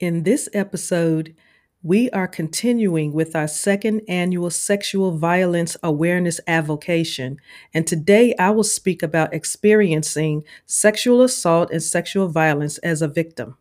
In 0.00 0.24
this 0.24 0.48
episode, 0.52 1.36
we 1.84 2.10
are 2.10 2.26
continuing 2.26 3.12
with 3.12 3.36
our 3.36 3.46
second 3.46 4.02
annual 4.08 4.50
Sexual 4.50 5.18
Violence 5.18 5.76
Awareness 5.84 6.40
Avocation. 6.48 7.38
And 7.72 7.86
today 7.86 8.34
I 8.36 8.50
will 8.50 8.64
speak 8.64 9.04
about 9.04 9.32
experiencing 9.32 10.42
sexual 10.66 11.22
assault 11.22 11.70
and 11.70 11.80
sexual 11.80 12.26
violence 12.26 12.78
as 12.78 13.02
a 13.02 13.08
victim. 13.08 13.56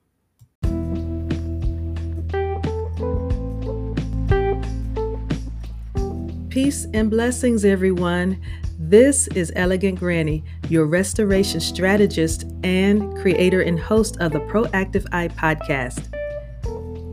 Peace 6.50 6.88
and 6.96 7.12
blessings, 7.12 7.64
everyone. 7.64 8.42
This 8.80 9.28
is 9.30 9.52
Elegant 9.56 10.00
Granny, 10.00 10.44
your 10.68 10.88
restoration 10.88 11.60
strategist 11.60 12.46
and 12.64 13.16
creator 13.18 13.62
and 13.62 13.80
host 13.80 14.18
of 14.20 14.32
the 14.32 14.40
Proactive 14.40 15.06
Eye 15.12 15.28
podcast. 15.28 16.10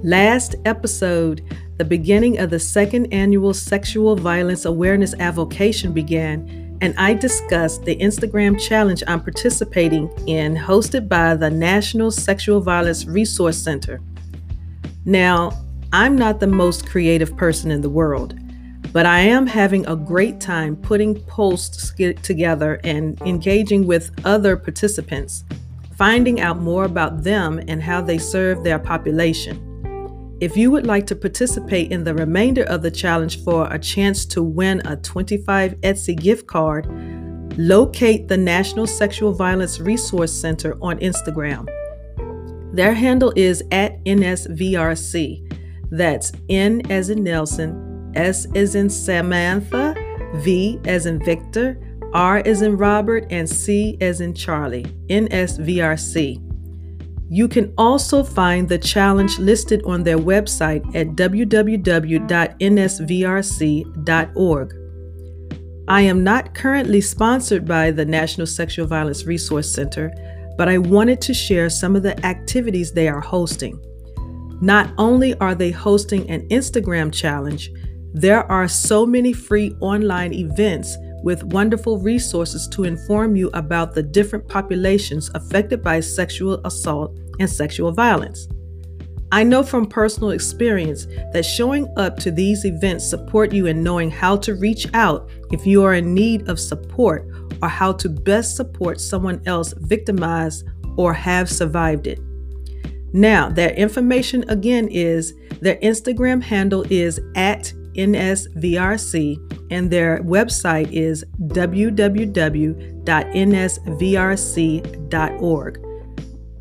Last 0.02 0.54
episode, 0.64 1.42
the 1.76 1.84
beginning 1.84 2.38
of 2.38 2.48
the 2.48 2.58
second 2.58 3.12
annual 3.12 3.52
Sexual 3.52 4.16
Violence 4.16 4.64
Awareness 4.64 5.12
Avocation 5.18 5.92
began, 5.92 6.78
and 6.80 6.94
I 6.96 7.12
discussed 7.12 7.84
the 7.84 7.96
Instagram 7.96 8.58
challenge 8.58 9.02
I'm 9.06 9.20
participating 9.20 10.10
in, 10.26 10.56
hosted 10.56 11.06
by 11.06 11.34
the 11.34 11.50
National 11.50 12.10
Sexual 12.10 12.62
Violence 12.62 13.04
Resource 13.04 13.58
Center. 13.58 14.00
Now, 15.04 15.52
I'm 15.92 16.16
not 16.16 16.40
the 16.40 16.46
most 16.46 16.88
creative 16.88 17.36
person 17.36 17.70
in 17.70 17.82
the 17.82 17.90
world, 17.90 18.38
but 18.94 19.04
I 19.04 19.20
am 19.20 19.46
having 19.46 19.86
a 19.86 19.96
great 19.96 20.40
time 20.40 20.76
putting 20.76 21.22
posts 21.24 21.92
together 22.22 22.80
and 22.84 23.20
engaging 23.20 23.86
with 23.86 24.12
other 24.24 24.56
participants, 24.56 25.44
finding 25.98 26.40
out 26.40 26.58
more 26.58 26.84
about 26.84 27.22
them 27.22 27.60
and 27.68 27.82
how 27.82 28.00
they 28.00 28.16
serve 28.16 28.64
their 28.64 28.78
population. 28.78 29.66
If 30.40 30.56
you 30.56 30.70
would 30.70 30.86
like 30.86 31.06
to 31.08 31.16
participate 31.16 31.92
in 31.92 32.02
the 32.02 32.14
remainder 32.14 32.62
of 32.62 32.80
the 32.80 32.90
challenge 32.90 33.44
for 33.44 33.70
a 33.70 33.78
chance 33.78 34.24
to 34.26 34.42
win 34.42 34.80
a 34.86 34.96
25 34.96 35.74
Etsy 35.82 36.18
gift 36.18 36.46
card, 36.46 36.86
locate 37.58 38.26
the 38.26 38.38
National 38.38 38.86
Sexual 38.86 39.34
Violence 39.34 39.80
Resource 39.80 40.32
Center 40.32 40.78
on 40.80 40.98
Instagram. 41.00 41.68
Their 42.72 42.94
handle 42.94 43.34
is 43.36 43.62
at 43.70 44.02
NSVRC. 44.04 45.46
That's 45.90 46.32
N 46.48 46.90
as 46.90 47.10
in 47.10 47.22
Nelson, 47.22 48.10
S 48.14 48.46
as 48.54 48.74
in 48.74 48.88
Samantha, 48.88 49.94
V 50.36 50.80
as 50.86 51.04
in 51.04 51.22
Victor, 51.22 51.78
R 52.14 52.38
as 52.46 52.62
in 52.62 52.78
Robert, 52.78 53.26
and 53.28 53.46
C 53.46 53.98
as 54.00 54.22
in 54.22 54.32
Charlie. 54.32 54.84
NSVRC. 55.10 56.49
You 57.32 57.46
can 57.46 57.72
also 57.78 58.24
find 58.24 58.68
the 58.68 58.76
challenge 58.76 59.38
listed 59.38 59.82
on 59.86 60.02
their 60.02 60.18
website 60.18 60.84
at 60.96 61.10
www.nsvrc.org. 61.10 62.26
I 65.86 66.00
am 66.00 66.24
not 66.24 66.54
currently 66.54 67.00
sponsored 67.00 67.64
by 67.66 67.92
the 67.92 68.04
National 68.04 68.48
Sexual 68.48 68.88
Violence 68.88 69.26
Resource 69.26 69.72
Center, 69.72 70.12
but 70.58 70.68
I 70.68 70.78
wanted 70.78 71.20
to 71.20 71.32
share 71.32 71.70
some 71.70 71.94
of 71.94 72.02
the 72.02 72.18
activities 72.26 72.92
they 72.92 73.06
are 73.06 73.20
hosting. 73.20 73.80
Not 74.60 74.92
only 74.98 75.34
are 75.38 75.54
they 75.54 75.70
hosting 75.70 76.28
an 76.28 76.48
Instagram 76.48 77.12
challenge, 77.12 77.70
there 78.12 78.42
are 78.50 78.66
so 78.66 79.06
many 79.06 79.32
free 79.32 79.76
online 79.80 80.32
events 80.32 80.96
with 81.22 81.44
wonderful 81.44 81.98
resources 81.98 82.66
to 82.68 82.84
inform 82.84 83.36
you 83.36 83.50
about 83.54 83.94
the 83.94 84.02
different 84.02 84.48
populations 84.48 85.30
affected 85.34 85.82
by 85.82 86.00
sexual 86.00 86.64
assault 86.66 87.18
and 87.38 87.48
sexual 87.48 87.92
violence. 87.92 88.48
I 89.32 89.44
know 89.44 89.62
from 89.62 89.86
personal 89.86 90.30
experience 90.30 91.06
that 91.32 91.44
showing 91.44 91.88
up 91.96 92.16
to 92.18 92.32
these 92.32 92.64
events 92.64 93.08
support 93.08 93.52
you 93.52 93.66
in 93.66 93.82
knowing 93.82 94.10
how 94.10 94.36
to 94.38 94.54
reach 94.54 94.88
out 94.92 95.30
if 95.52 95.64
you 95.64 95.84
are 95.84 95.94
in 95.94 96.14
need 96.14 96.48
of 96.48 96.58
support 96.58 97.28
or 97.62 97.68
how 97.68 97.92
to 97.92 98.08
best 98.08 98.56
support 98.56 99.00
someone 99.00 99.40
else 99.46 99.72
victimized 99.78 100.66
or 100.96 101.12
have 101.12 101.48
survived 101.48 102.08
it. 102.08 102.18
Now, 103.12 103.48
their 103.48 103.70
information 103.70 104.48
again 104.48 104.88
is 104.88 105.34
their 105.60 105.76
Instagram 105.76 106.42
handle 106.42 106.84
is 106.90 107.20
at 107.36 107.72
NSVRC 107.94 109.66
and 109.70 109.90
their 109.90 110.22
website 110.22 110.92
is 110.92 111.24
www.nsvrc.org. 111.46 112.70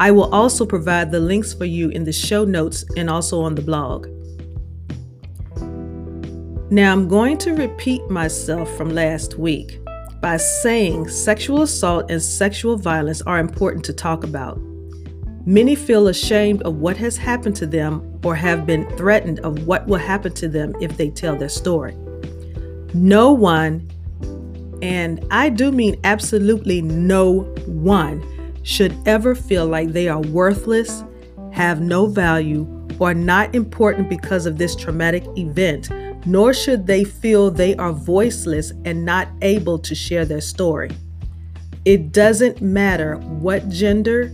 I 0.01 0.12
will 0.12 0.34
also 0.34 0.66
provide 0.66 1.12
the 1.12 1.19
links 1.19 1.53
for 1.53 1.66
you 1.66 1.90
in 1.90 2.06
the 2.06 2.13
show 2.13 2.45
notes 2.45 2.85
and 2.95 3.09
also 3.09 3.41
on 3.41 3.56
the 3.56 3.62
blog. 3.62 4.07
Now, 6.72 6.91
I'm 6.91 7.07
going 7.07 7.38
to 7.40 7.56
repeat 7.56 8.07
myself 8.09 8.69
from 8.78 8.90
last 8.90 9.40
week 9.40 9.79
by 10.22 10.38
saying 10.38 11.09
sexual 11.09 11.63
assault 11.63 12.11
and 12.11 12.22
sexual 12.22 12.78
violence 12.78 13.22
are 13.23 13.40
important 13.40 13.84
to 13.85 13.94
talk 13.94 14.23
about. 14.23 14.61
Many 15.49 15.73
feel 15.73 16.09
ashamed 16.09 16.61
of 16.61 16.75
what 16.75 16.95
has 16.97 17.17
happened 17.17 17.55
to 17.55 17.65
them 17.65 18.19
or 18.23 18.35
have 18.35 18.67
been 18.67 18.87
threatened 18.97 19.39
of 19.39 19.65
what 19.65 19.87
will 19.87 19.97
happen 19.97 20.31
to 20.33 20.47
them 20.47 20.75
if 20.79 20.95
they 20.95 21.09
tell 21.09 21.35
their 21.35 21.49
story. 21.49 21.95
No 22.93 23.33
one, 23.33 23.89
and 24.83 25.25
I 25.31 25.49
do 25.49 25.71
mean 25.71 25.99
absolutely 26.03 26.83
no 26.83 27.39
one, 27.65 28.23
should 28.61 28.95
ever 29.07 29.33
feel 29.33 29.65
like 29.65 29.89
they 29.89 30.07
are 30.07 30.21
worthless, 30.21 31.03
have 31.51 31.81
no 31.81 32.05
value, 32.05 32.67
or 32.99 33.16
not 33.16 33.55
important 33.55 34.07
because 34.07 34.45
of 34.45 34.59
this 34.59 34.75
traumatic 34.75 35.23
event, 35.35 35.89
nor 36.27 36.53
should 36.53 36.85
they 36.85 37.03
feel 37.03 37.49
they 37.49 37.75
are 37.77 37.91
voiceless 37.91 38.71
and 38.85 39.03
not 39.03 39.27
able 39.41 39.79
to 39.79 39.95
share 39.95 40.25
their 40.25 40.41
story. 40.41 40.91
It 41.85 42.11
doesn't 42.11 42.61
matter 42.61 43.16
what 43.16 43.67
gender, 43.69 44.31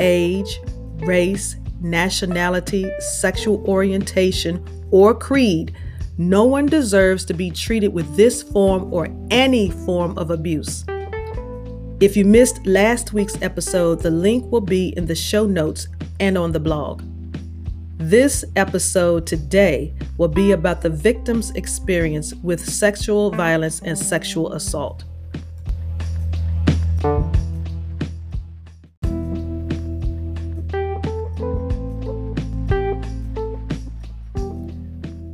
age, 0.00 0.60
race, 0.98 1.56
nationality, 1.80 2.90
sexual 2.98 3.64
orientation, 3.68 4.64
or 4.90 5.14
creed, 5.14 5.74
no 6.18 6.44
one 6.44 6.66
deserves 6.66 7.24
to 7.26 7.34
be 7.34 7.50
treated 7.50 7.88
with 7.88 8.16
this 8.16 8.42
form 8.42 8.92
or 8.92 9.08
any 9.30 9.70
form 9.70 10.18
of 10.18 10.30
abuse. 10.30 10.84
If 12.00 12.16
you 12.16 12.24
missed 12.24 12.66
last 12.66 13.12
week's 13.12 13.40
episode, 13.42 14.00
the 14.00 14.10
link 14.10 14.50
will 14.50 14.60
be 14.60 14.88
in 14.96 15.06
the 15.06 15.14
show 15.14 15.46
notes 15.46 15.86
and 16.18 16.36
on 16.36 16.52
the 16.52 16.60
blog. 16.60 17.02
This 17.98 18.44
episode 18.56 19.26
today 19.26 19.94
will 20.16 20.28
be 20.28 20.52
about 20.52 20.80
the 20.80 20.88
victim's 20.88 21.50
experience 21.50 22.34
with 22.36 22.64
sexual 22.64 23.30
violence 23.30 23.80
and 23.80 23.98
sexual 23.98 24.54
assault. 24.54 25.04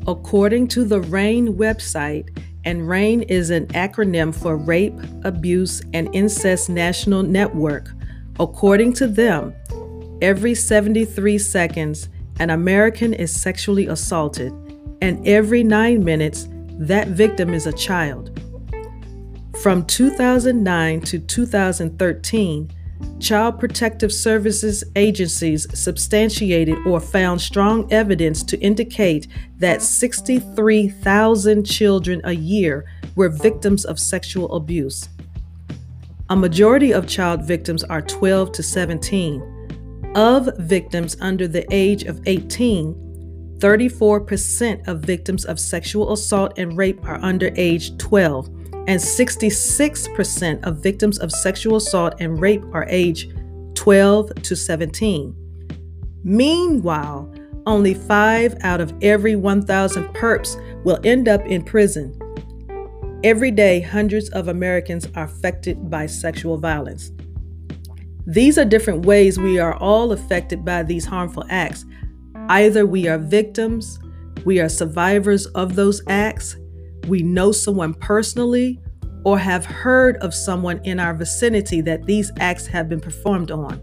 According 0.08 0.68
to 0.68 0.84
the 0.84 1.00
RAINN 1.00 1.54
website, 1.54 2.28
and 2.64 2.88
RAINN 2.88 3.22
is 3.22 3.50
an 3.50 3.66
acronym 3.68 4.32
for 4.32 4.56
Rape, 4.56 4.94
Abuse, 5.24 5.82
and 5.94 6.08
Incest 6.14 6.68
National 6.68 7.24
Network. 7.24 7.90
According 8.38 8.92
to 8.94 9.08
them, 9.08 9.52
every 10.22 10.54
73 10.54 11.38
seconds, 11.38 12.08
an 12.38 12.50
American 12.50 13.14
is 13.14 13.34
sexually 13.34 13.88
assaulted, 13.88 14.52
and 15.02 15.26
every 15.26 15.64
nine 15.64 16.04
minutes, 16.04 16.48
that 16.78 17.08
victim 17.08 17.52
is 17.52 17.66
a 17.66 17.72
child. 17.72 18.38
From 19.60 19.84
2009 19.86 21.00
to 21.00 21.18
2013, 21.18 22.70
Child 23.20 23.58
Protective 23.58 24.12
Services 24.12 24.84
agencies 24.94 25.66
substantiated 25.78 26.78
or 26.86 27.00
found 27.00 27.40
strong 27.40 27.90
evidence 27.92 28.42
to 28.44 28.60
indicate 28.60 29.26
that 29.58 29.82
63,000 29.82 31.64
children 31.64 32.20
a 32.24 32.32
year 32.32 32.84
were 33.14 33.28
victims 33.28 33.84
of 33.84 33.98
sexual 33.98 34.54
abuse. 34.54 35.08
A 36.28 36.36
majority 36.36 36.92
of 36.92 37.06
child 37.06 37.42
victims 37.42 37.84
are 37.84 38.02
12 38.02 38.52
to 38.52 38.62
17. 38.62 40.12
Of 40.14 40.50
victims 40.58 41.16
under 41.20 41.46
the 41.46 41.66
age 41.72 42.04
of 42.04 42.20
18, 42.26 42.94
34% 43.58 44.88
of 44.88 45.00
victims 45.00 45.44
of 45.44 45.58
sexual 45.58 46.12
assault 46.12 46.58
and 46.58 46.76
rape 46.76 47.04
are 47.04 47.18
under 47.22 47.50
age 47.56 47.96
12 47.98 48.50
and 48.86 49.00
66% 49.00 50.64
of 50.64 50.82
victims 50.82 51.18
of 51.18 51.32
sexual 51.32 51.76
assault 51.76 52.14
and 52.20 52.40
rape 52.40 52.64
are 52.72 52.86
age 52.88 53.28
12 53.74 54.34
to 54.42 54.56
17. 54.56 55.34
Meanwhile, 56.24 57.32
only 57.66 57.94
5 57.94 58.56
out 58.62 58.80
of 58.80 58.94
every 59.02 59.36
1,000 59.36 60.08
perps 60.14 60.84
will 60.84 60.98
end 61.04 61.28
up 61.28 61.44
in 61.46 61.62
prison. 61.62 62.16
Every 63.24 63.50
day, 63.50 63.80
hundreds 63.80 64.28
of 64.30 64.48
Americans 64.48 65.08
are 65.16 65.24
affected 65.24 65.90
by 65.90 66.06
sexual 66.06 66.58
violence. 66.58 67.10
These 68.26 68.58
are 68.58 68.64
different 68.64 69.04
ways 69.06 69.38
we 69.38 69.58
are 69.58 69.74
all 69.76 70.12
affected 70.12 70.64
by 70.64 70.82
these 70.82 71.04
harmful 71.04 71.44
acts, 71.48 71.84
Either 72.48 72.86
we 72.86 73.08
are 73.08 73.18
victims, 73.18 73.98
we 74.44 74.60
are 74.60 74.68
survivors 74.68 75.46
of 75.46 75.74
those 75.74 76.00
acts, 76.06 76.56
we 77.06 77.22
know 77.22 77.52
someone 77.52 77.94
personally, 77.94 78.80
or 79.24 79.38
have 79.38 79.64
heard 79.64 80.16
of 80.18 80.32
someone 80.32 80.78
in 80.84 81.00
our 81.00 81.12
vicinity 81.12 81.80
that 81.80 82.06
these 82.06 82.30
acts 82.38 82.66
have 82.66 82.88
been 82.88 83.00
performed 83.00 83.50
on. 83.50 83.82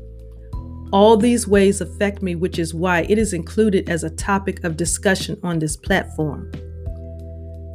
All 0.94 1.18
these 1.18 1.48
ways 1.48 1.82
affect 1.82 2.22
me, 2.22 2.36
which 2.36 2.60
is 2.60 2.74
why 2.74 3.02
it 3.10 3.18
is 3.18 3.34
included 3.34 3.90
as 3.90 4.04
a 4.04 4.10
topic 4.10 4.64
of 4.64 4.78
discussion 4.78 5.38
on 5.44 5.60
this 5.60 5.76
platform. 5.76 6.52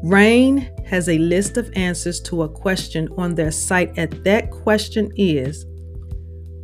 RAINN 0.05 0.71
has 0.87 1.09
a 1.09 1.19
list 1.19 1.57
of 1.57 1.71
answers 1.75 2.21
to 2.21 2.45
a 2.45 2.49
question 2.49 3.09
on 3.19 3.35
their 3.35 3.51
site, 3.51 3.93
and 3.97 4.13
that 4.25 4.51
question 4.51 5.11
is 5.17 5.67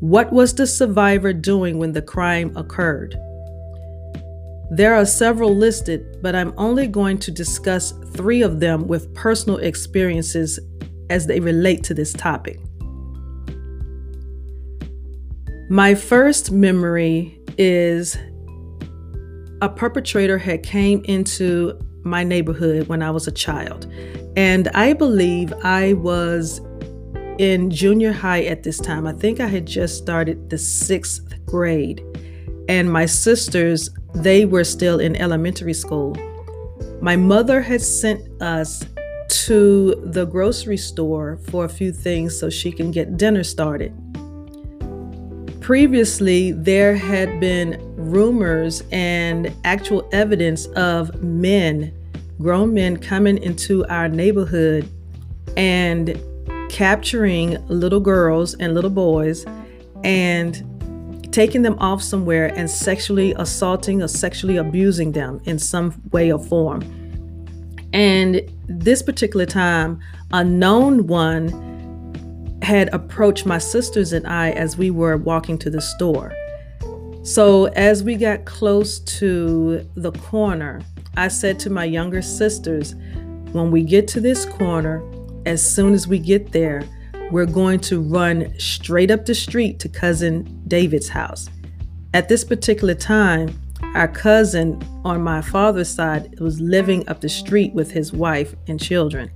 What 0.00 0.32
was 0.32 0.54
the 0.54 0.66
survivor 0.66 1.32
doing 1.32 1.78
when 1.78 1.92
the 1.92 2.02
crime 2.02 2.56
occurred? 2.56 3.16
There 4.70 4.94
are 4.94 5.04
several 5.04 5.54
listed, 5.54 6.22
but 6.22 6.34
I'm 6.34 6.54
only 6.56 6.86
going 6.86 7.18
to 7.18 7.30
discuss 7.30 7.92
three 8.12 8.42
of 8.42 8.60
them 8.60 8.88
with 8.88 9.12
personal 9.14 9.58
experiences 9.58 10.58
as 11.10 11.26
they 11.26 11.40
relate 11.40 11.84
to 11.84 11.94
this 11.94 12.12
topic. 12.12 12.58
My 15.68 15.94
first 15.94 16.50
memory 16.50 17.38
is 17.58 18.16
a 19.60 19.68
perpetrator 19.68 20.38
had 20.38 20.62
came 20.62 21.02
into 21.04 21.78
my 22.02 22.22
neighborhood 22.22 22.88
when 22.88 23.02
I 23.02 23.10
was 23.10 23.26
a 23.26 23.32
child. 23.32 23.86
And 24.36 24.68
I 24.68 24.92
believe 24.92 25.52
I 25.62 25.94
was 25.94 26.60
in 27.38 27.70
junior 27.70 28.12
high 28.12 28.44
at 28.44 28.62
this 28.62 28.78
time. 28.78 29.06
I 29.06 29.12
think 29.12 29.40
I 29.40 29.46
had 29.46 29.66
just 29.66 29.98
started 29.98 30.50
the 30.50 30.58
sixth 30.58 31.44
grade. 31.46 32.04
And 32.68 32.92
my 32.92 33.06
sisters, 33.06 33.90
they 34.14 34.44
were 34.44 34.64
still 34.64 35.00
in 35.00 35.16
elementary 35.16 35.74
school. 35.74 36.16
My 37.00 37.16
mother 37.16 37.60
had 37.60 37.82
sent 37.82 38.22
us 38.40 38.84
to 39.46 39.94
the 40.04 40.24
grocery 40.24 40.76
store 40.76 41.38
for 41.48 41.64
a 41.64 41.68
few 41.68 41.92
things 41.92 42.38
so 42.38 42.48
she 42.48 42.70
can 42.70 42.90
get 42.90 43.16
dinner 43.16 43.42
started. 43.42 43.92
Previously, 45.60 46.52
there 46.52 46.94
had 46.94 47.40
been 47.40 47.80
rumors 47.96 48.82
and 48.92 49.52
actual 49.64 50.08
evidence 50.12 50.66
of 50.76 51.22
men, 51.22 51.92
grown 52.38 52.74
men, 52.74 52.96
coming 52.96 53.38
into 53.38 53.84
our 53.86 54.08
neighborhood 54.08 54.88
and 55.56 56.20
capturing 56.70 57.66
little 57.68 58.00
girls 58.00 58.54
and 58.54 58.74
little 58.74 58.90
boys 58.90 59.44
and 60.04 60.62
taking 61.34 61.62
them 61.62 61.76
off 61.80 62.00
somewhere 62.00 62.56
and 62.56 62.70
sexually 62.70 63.34
assaulting 63.38 64.00
or 64.00 64.06
sexually 64.06 64.56
abusing 64.56 65.10
them 65.10 65.40
in 65.46 65.58
some 65.58 66.00
way 66.12 66.32
or 66.32 66.38
form. 66.38 66.80
And 67.92 68.40
this 68.68 69.02
particular 69.02 69.44
time, 69.44 69.98
a 70.32 70.44
known 70.44 71.08
one 71.08 71.48
had 72.62 72.88
approached 72.94 73.46
my 73.46 73.58
sisters 73.58 74.12
and 74.12 74.24
I 74.28 74.52
as 74.52 74.76
we 74.76 74.92
were 74.92 75.16
walking 75.16 75.58
to 75.58 75.70
the 75.70 75.80
store. 75.80 76.32
So, 77.24 77.64
as 77.74 78.04
we 78.04 78.14
got 78.14 78.44
close 78.44 79.00
to 79.18 79.84
the 79.96 80.12
corner, 80.12 80.82
I 81.16 81.28
said 81.28 81.58
to 81.60 81.70
my 81.70 81.84
younger 81.84 82.22
sisters, 82.22 82.94
when 83.50 83.72
we 83.72 83.82
get 83.82 84.06
to 84.08 84.20
this 84.20 84.44
corner, 84.44 85.02
as 85.46 85.64
soon 85.64 85.94
as 85.94 86.06
we 86.06 86.20
get 86.20 86.52
there, 86.52 86.84
we're 87.30 87.46
going 87.46 87.80
to 87.80 88.00
run 88.00 88.52
straight 88.58 89.10
up 89.10 89.26
the 89.26 89.34
street 89.34 89.78
to 89.80 89.88
cousin 89.88 90.62
David's 90.68 91.08
house. 91.08 91.48
At 92.12 92.28
this 92.28 92.44
particular 92.44 92.94
time, 92.94 93.60
our 93.94 94.08
cousin 94.08 94.82
on 95.04 95.22
my 95.22 95.40
father's 95.40 95.88
side 95.88 96.38
was 96.40 96.60
living 96.60 97.08
up 97.08 97.20
the 97.20 97.28
street 97.28 97.72
with 97.74 97.90
his 97.90 98.12
wife 98.12 98.54
and 98.66 98.80
children. 98.80 99.30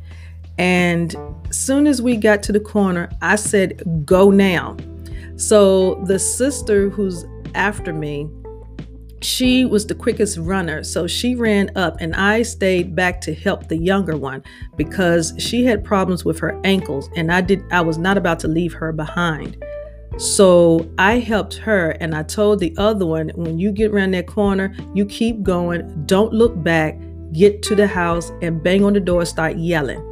And 0.59 1.15
soon 1.51 1.87
as 1.87 2.03
we 2.03 2.17
got 2.17 2.43
to 2.45 2.53
the 2.53 2.61
corner, 2.61 3.11
I 3.23 3.37
said, 3.37 3.83
Go 4.05 4.31
now. 4.31 4.77
So 5.37 5.97
the 6.07 6.19
sister 6.19 6.91
who's 6.91 7.25
after 7.55 7.93
me, 7.93 8.29
she 9.21 9.65
was 9.65 9.87
the 9.87 9.95
quickest 9.95 10.39
runner. 10.39 10.85
So 10.85 11.07
she 11.07 11.35
ran 11.35 11.71
up, 11.77 11.97
and 12.01 12.15
I 12.15 12.43
stayed 12.43 12.95
back 12.95 13.21
to 13.23 13.35
help 13.35 13.69
the 13.69 13.77
younger 13.77 14.17
one 14.17 14.43
because 14.77 15.33
she 15.39 15.65
had 15.65 15.85
problems 15.85 16.25
with 16.25 16.39
her 16.41 16.61
ankles, 16.65 17.09
and 17.17 17.33
I 17.33 17.41
did 17.41 17.63
I 17.71 17.81
was 17.81 17.99
not 17.99 18.17
about 18.17 18.41
to 18.41 18.49
leave 18.49 18.73
her 18.75 18.93
behind. 18.93 19.63
So 20.19 20.91
I 20.99 21.21
helped 21.21 21.55
her 21.59 21.91
and 22.01 22.13
I 22.13 22.25
told 22.25 22.59
the 22.59 22.75
other 22.77 23.07
one, 23.07 23.31
when 23.37 23.57
you 23.57 23.71
get 23.71 23.93
around 23.93 24.15
that 24.15 24.27
corner, 24.27 24.75
you 24.93 25.07
keep 25.07 25.45
going, 25.45 26.07
don't 26.07 26.33
look 26.33 26.61
back, 26.61 26.99
get 27.33 27.63
to 27.65 27.77
the 27.77 27.87
house 27.87 28.33
and 28.43 28.61
bang 28.61 28.83
on 28.83 28.95
the 28.95 29.01
door, 29.01 29.25
start 29.25 29.59
yelling. 29.59 30.03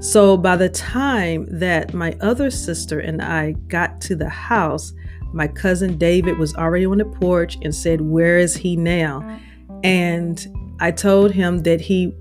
So 0.00 0.38
by 0.38 0.56
the 0.56 0.70
time 0.70 1.46
that 1.50 1.92
my 1.92 2.16
other 2.22 2.50
sister 2.50 3.00
and 3.00 3.20
I 3.20 3.52
got 3.66 4.00
to 4.02 4.16
the 4.16 4.30
house, 4.30 4.94
my 5.32 5.48
cousin 5.48 5.98
David 5.98 6.38
was 6.38 6.54
already 6.54 6.86
on 6.86 6.98
the 6.98 7.04
porch 7.04 7.56
and 7.62 7.74
said, 7.74 8.00
Where 8.00 8.38
is 8.38 8.56
he 8.56 8.76
now? 8.76 9.40
And 9.84 10.44
I 10.80 10.90
told 10.90 11.32
him 11.32 11.62
that 11.64 11.80
he 11.80 12.14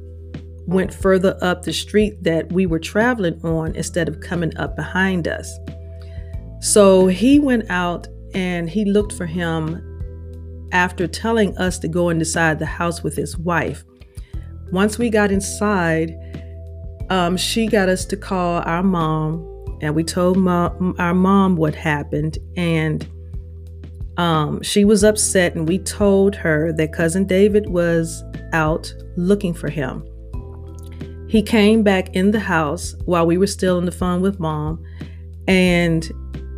went 0.68 0.94
further 0.94 1.38
up 1.42 1.64
the 1.64 1.74
street 1.74 2.24
that 2.24 2.52
we 2.52 2.66
were 2.66 2.80
traveling 2.80 3.40
on 3.44 3.76
instead 3.76 4.10
of 4.10 4.20
coming 4.20 4.56
up 4.58 4.76
behind 4.76 5.28
us. 5.28 5.58
So 6.60 7.08
he 7.08 7.40
went 7.40 7.70
out 7.70 8.08
and 8.34 8.70
he 8.70 8.84
looked 8.84 9.14
for 9.14 9.26
him 9.26 9.84
after 10.74 11.08
telling 11.08 11.58
us 11.58 11.80
to 11.80 11.88
go 11.88 12.10
inside 12.10 12.60
the 12.60 12.66
house 12.66 13.02
with 13.02 13.16
his 13.16 13.38
wife. 13.38 13.86
Once 14.72 14.98
we 14.98 15.10
got 15.10 15.32
inside, 15.32 16.14
um, 17.10 17.38
she 17.38 17.68
got 17.68 17.88
us 17.88 18.04
to 18.06 18.18
call 18.18 18.62
our 18.64 18.84
mom, 18.84 19.40
and 19.82 19.96
we 19.96 20.04
told 20.04 20.38
mom, 20.38 20.96
our 21.00 21.14
mom 21.14 21.56
what 21.56 21.76
happened, 21.76 22.38
and 22.56 23.08
um, 24.18 24.62
she 24.64 24.84
was 24.86 25.04
upset, 25.04 25.56
and 25.56 25.68
we 25.68 25.80
told 25.80 26.36
her 26.36 26.74
that 26.74 26.94
cousin 26.94 27.26
David 27.26 27.70
was 27.70 28.24
out 28.54 28.94
looking 29.16 29.54
for 29.54 29.70
him. 29.70 30.04
He 31.30 31.44
came 31.44 31.84
back 31.84 32.16
in 32.16 32.32
the 32.32 32.40
house 32.40 32.96
while 33.06 33.26
we 33.26 33.38
were 33.38 33.48
still 33.48 33.78
on 33.78 33.86
the 33.86 33.92
phone 33.92 34.22
with 34.22 34.40
mom, 34.40 34.84
and 35.48 36.10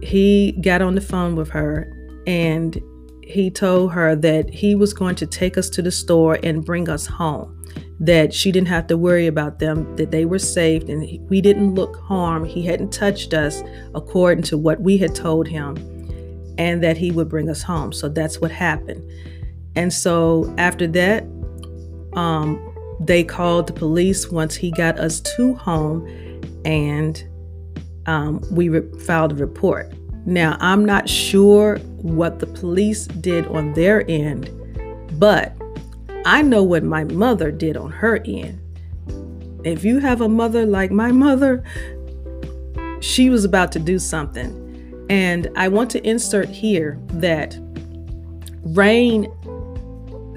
he 0.02 0.54
got 0.62 0.82
on 0.82 0.96
the 0.96 1.02
phone 1.02 1.36
with 1.36 1.50
her, 1.50 1.92
and 2.28 2.82
he 3.30 3.52
told 3.52 3.92
her 3.94 4.16
that 4.16 4.50
he 4.50 4.74
was 4.76 4.94
going 4.94 5.16
to 5.16 5.28
take 5.28 5.58
us 5.58 5.70
to 5.70 5.82
the 5.82 5.92
store 5.92 6.40
and 6.44 6.66
bring 6.66 6.90
us 6.90 7.06
home 7.06 7.56
that 8.00 8.34
she 8.34 8.52
didn't 8.52 8.70
have 8.70 8.88
to 8.88 8.98
worry 8.98 9.28
about 9.28 9.60
them, 9.60 9.96
that 9.98 10.12
they 10.12 10.26
were 10.26 10.40
saved, 10.40 10.90
and 10.90 11.30
we 11.30 11.42
didn't 11.42 11.76
look 11.76 11.98
harm. 11.98 12.46
He 12.46 12.64
hadn't 12.64 12.94
touched 12.94 13.34
us 13.34 13.62
according 13.94 14.44
to 14.46 14.58
what 14.58 14.80
we 14.82 14.98
had 14.98 15.14
told 15.14 15.48
him, 15.48 15.76
and 16.58 16.82
that 16.82 16.98
he 16.98 17.12
would 17.12 17.28
bring 17.28 17.50
us 17.50 17.62
home. 17.62 17.92
So 17.92 18.08
that's 18.08 18.40
what 18.40 18.52
happened. 18.52 19.04
And 19.76 19.92
so 19.92 20.54
after 20.58 20.88
that, 20.88 21.24
um, 22.14 22.66
they 23.02 23.24
called 23.24 23.68
the 23.68 23.74
police 23.74 24.30
once 24.30 24.56
he 24.56 24.72
got 24.72 24.98
us 24.98 25.20
to 25.36 25.56
home, 25.56 26.08
and 26.64 27.22
um, 28.06 28.42
we 28.50 28.70
re- 28.70 29.00
filed 29.00 29.34
a 29.34 29.36
report. 29.36 29.94
Now, 30.30 30.58
I'm 30.60 30.86
not 30.86 31.10
sure 31.10 31.80
what 32.04 32.38
the 32.38 32.46
police 32.46 33.08
did 33.08 33.48
on 33.48 33.74
their 33.74 34.08
end, 34.08 34.48
but 35.20 35.56
I 36.24 36.44
know 36.44 36.64
what 36.64 36.84
my 36.84 37.04
mother 37.04 37.50
did 37.52 37.76
on 37.76 37.90
her 37.90 38.22
end. 38.24 38.62
If 39.64 39.84
you 39.84 39.98
have 39.98 40.22
a 40.22 40.30
mother 40.30 40.68
like 40.68 40.92
my 40.92 41.12
mother, 41.12 41.64
she 43.00 43.32
was 43.32 43.44
about 43.44 43.72
to 43.72 43.80
do 43.80 43.98
something. 43.98 45.08
And 45.10 45.50
I 45.56 45.68
want 45.68 45.90
to 45.92 46.08
insert 46.08 46.48
here 46.48 47.00
that 47.14 47.58
RAINN 48.66 49.26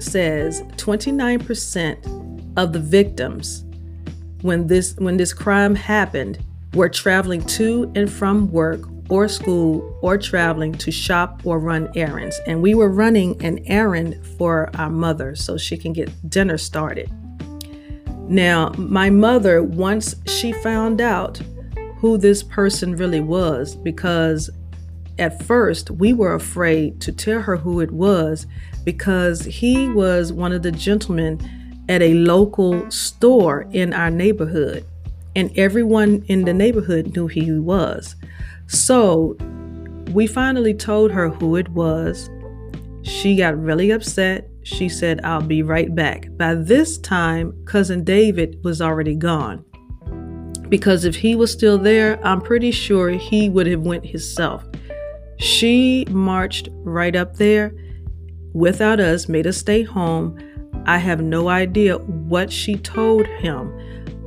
says 0.01 0.63
29% 0.77 2.57
of 2.57 2.73
the 2.73 2.79
victims 2.79 3.63
when 4.41 4.65
this 4.65 4.95
when 4.97 5.17
this 5.17 5.33
crime 5.33 5.75
happened 5.75 6.43
were 6.73 6.89
traveling 6.89 7.45
to 7.45 7.91
and 7.95 8.11
from 8.11 8.51
work 8.51 8.87
or 9.09 9.27
school 9.27 9.97
or 10.01 10.17
traveling 10.17 10.73
to 10.73 10.91
shop 10.91 11.41
or 11.43 11.59
run 11.59 11.89
errands. 11.95 12.39
And 12.47 12.61
we 12.61 12.73
were 12.73 12.89
running 12.89 13.43
an 13.43 13.59
errand 13.65 14.25
for 14.37 14.69
our 14.75 14.89
mother 14.89 15.35
so 15.35 15.57
she 15.57 15.77
can 15.77 15.93
get 15.93 16.29
dinner 16.29 16.57
started. 16.57 17.11
Now, 18.29 18.69
my 18.77 19.09
mother, 19.09 19.61
once 19.61 20.15
she 20.25 20.53
found 20.53 21.01
out 21.01 21.41
who 21.97 22.17
this 22.17 22.41
person 22.43 22.95
really 22.95 23.19
was, 23.19 23.75
because 23.75 24.49
at 25.19 25.43
first 25.43 25.91
we 25.91 26.13
were 26.13 26.33
afraid 26.33 26.99
to 27.01 27.11
tell 27.11 27.41
her 27.41 27.57
who 27.57 27.81
it 27.81 27.91
was 27.91 28.47
because 28.83 29.41
he 29.45 29.87
was 29.89 30.33
one 30.33 30.51
of 30.51 30.63
the 30.63 30.71
gentlemen 30.71 31.39
at 31.89 32.01
a 32.01 32.13
local 32.13 32.89
store 32.89 33.67
in 33.71 33.93
our 33.93 34.09
neighborhood. 34.09 34.85
And 35.35 35.51
everyone 35.57 36.23
in 36.27 36.45
the 36.45 36.53
neighborhood 36.53 37.15
knew 37.15 37.27
who 37.27 37.27
he 37.27 37.51
was. 37.51 38.15
So 38.67 39.37
we 40.11 40.27
finally 40.27 40.73
told 40.73 41.11
her 41.11 41.29
who 41.29 41.55
it 41.55 41.69
was. 41.69 42.29
She 43.03 43.35
got 43.35 43.57
really 43.57 43.91
upset 43.91 44.49
she 44.63 44.87
said, 44.87 45.19
I'll 45.23 45.41
be 45.41 45.61
right 45.61 45.93
back. 45.93 46.29
By 46.37 46.55
this 46.55 46.97
time, 46.97 47.53
cousin 47.65 48.03
David 48.03 48.63
was 48.63 48.81
already 48.81 49.15
gone. 49.15 49.65
Because 50.69 51.05
if 51.05 51.15
he 51.15 51.35
was 51.35 51.51
still 51.51 51.77
there, 51.77 52.25
I'm 52.25 52.41
pretty 52.41 52.71
sure 52.71 53.09
he 53.09 53.49
would 53.49 53.67
have 53.67 53.81
went 53.81 54.05
himself. 54.05 54.65
She 55.37 56.05
marched 56.09 56.69
right 56.71 57.15
up 57.15 57.35
there 57.35 57.75
without 58.53 58.99
us, 58.99 59.27
made 59.27 59.45
us 59.45 59.57
stay 59.57 59.83
home. 59.83 60.39
I 60.85 60.97
have 60.97 61.21
no 61.21 61.49
idea 61.49 61.97
what 61.97 62.51
she 62.51 62.75
told 62.77 63.27
him. 63.27 63.77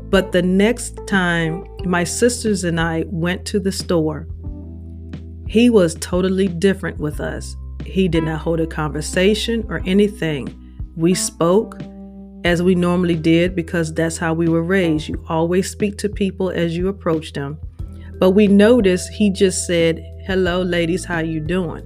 But 0.08 0.32
the 0.32 0.42
next 0.42 0.98
time 1.06 1.64
my 1.84 2.04
sisters 2.04 2.64
and 2.64 2.80
I 2.80 3.04
went 3.08 3.44
to 3.46 3.60
the 3.60 3.72
store, 3.72 4.26
he 5.48 5.70
was 5.70 5.94
totally 5.96 6.48
different 6.48 6.98
with 6.98 7.20
us. 7.20 7.56
He 7.84 8.08
did 8.08 8.24
not 8.24 8.40
hold 8.40 8.60
a 8.60 8.66
conversation 8.66 9.64
or 9.68 9.82
anything. 9.86 10.48
We 10.96 11.14
spoke 11.14 11.78
as 12.44 12.62
we 12.62 12.74
normally 12.74 13.16
did 13.16 13.54
because 13.56 13.92
that's 13.92 14.18
how 14.18 14.32
we 14.32 14.48
were 14.48 14.62
raised. 14.62 15.08
You 15.08 15.24
always 15.28 15.70
speak 15.70 15.98
to 15.98 16.08
people 16.08 16.50
as 16.50 16.76
you 16.76 16.88
approach 16.88 17.32
them. 17.32 17.58
But 18.18 18.30
we 18.30 18.46
noticed 18.46 19.10
he 19.10 19.30
just 19.30 19.66
said, 19.66 20.02
"Hello 20.26 20.62
ladies, 20.62 21.04
how 21.04 21.18
you 21.18 21.40
doing?" 21.40 21.82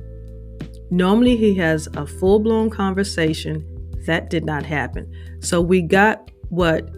Normally 0.90 1.36
he 1.36 1.54
has 1.54 1.88
a 1.94 2.06
full-blown 2.06 2.70
conversation. 2.70 3.64
That 4.06 4.30
did 4.30 4.44
not 4.44 4.64
happen. 4.64 5.10
So 5.40 5.60
we 5.60 5.82
got 5.82 6.30
what 6.48 6.88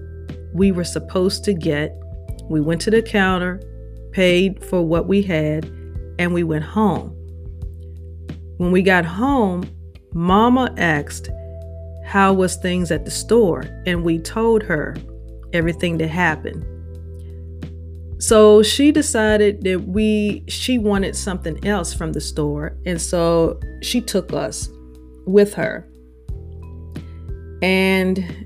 we 0.54 0.72
were 0.72 0.84
supposed 0.84 1.44
to 1.44 1.54
get. 1.54 1.98
We 2.48 2.60
went 2.60 2.80
to 2.82 2.90
the 2.90 3.02
counter, 3.02 3.60
paid 4.12 4.64
for 4.64 4.82
what 4.82 5.06
we 5.06 5.22
had, 5.22 5.64
and 6.18 6.34
we 6.34 6.42
went 6.42 6.64
home. 6.64 7.16
When 8.58 8.70
we 8.70 8.82
got 8.82 9.04
home, 9.04 9.68
Mama 10.12 10.74
asked 10.76 11.30
how 12.04 12.32
was 12.32 12.56
things 12.56 12.90
at 12.90 13.04
the 13.04 13.10
store, 13.10 13.64
and 13.86 14.04
we 14.04 14.18
told 14.18 14.62
her 14.62 14.96
everything 15.52 15.98
that 15.98 16.08
happened. 16.08 16.66
So 18.22 18.62
she 18.62 18.92
decided 18.92 19.64
that 19.64 19.88
we 19.88 20.44
she 20.46 20.78
wanted 20.78 21.16
something 21.16 21.66
else 21.66 21.92
from 21.92 22.12
the 22.12 22.20
store, 22.20 22.76
and 22.86 23.00
so 23.00 23.58
she 23.80 24.00
took 24.00 24.32
us 24.32 24.68
with 25.26 25.54
her. 25.54 25.88
And 27.62 28.41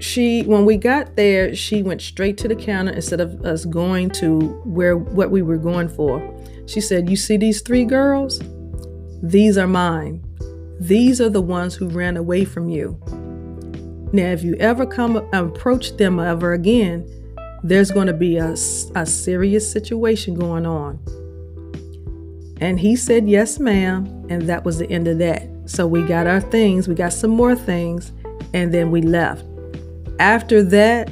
she 0.00 0.42
when 0.42 0.64
we 0.64 0.76
got 0.76 1.16
there, 1.16 1.54
she 1.54 1.82
went 1.82 2.02
straight 2.02 2.36
to 2.38 2.48
the 2.48 2.56
counter 2.56 2.92
instead 2.92 3.20
of 3.20 3.44
us 3.44 3.64
going 3.64 4.10
to 4.10 4.40
where 4.64 4.96
what 4.96 5.30
we 5.30 5.42
were 5.42 5.58
going 5.58 5.88
for. 5.88 6.20
She 6.66 6.80
said, 6.80 7.08
"You 7.08 7.16
see 7.16 7.36
these 7.36 7.60
three 7.60 7.84
girls? 7.84 8.40
These 9.22 9.58
are 9.58 9.66
mine. 9.66 10.24
These 10.80 11.20
are 11.20 11.28
the 11.28 11.42
ones 11.42 11.74
who 11.74 11.88
ran 11.88 12.16
away 12.16 12.46
from 12.46 12.70
you. 12.70 12.98
Now, 14.12 14.32
if 14.32 14.42
you 14.42 14.54
ever 14.54 14.86
come 14.86 15.16
approach 15.32 15.96
them 15.98 16.18
ever 16.18 16.54
again, 16.54 17.06
there's 17.62 17.90
going 17.90 18.06
to 18.06 18.14
be 18.14 18.38
a, 18.38 18.52
a 18.94 19.04
serious 19.04 19.70
situation 19.70 20.34
going 20.34 20.64
on. 20.64 20.98
And 22.60 22.80
he 22.80 22.96
said, 22.96 23.28
Yes, 23.28 23.58
ma'am. 23.58 24.26
And 24.30 24.42
that 24.48 24.64
was 24.64 24.78
the 24.78 24.90
end 24.90 25.06
of 25.06 25.18
that. 25.18 25.46
So 25.66 25.86
we 25.86 26.02
got 26.02 26.26
our 26.26 26.40
things, 26.40 26.88
we 26.88 26.94
got 26.94 27.12
some 27.12 27.30
more 27.30 27.54
things, 27.54 28.12
and 28.54 28.72
then 28.72 28.90
we 28.90 29.02
left. 29.02 29.44
After 30.20 30.62
that, 30.64 31.10